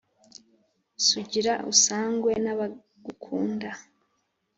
[1.07, 3.69] Sugira usangwe n'abagukunda.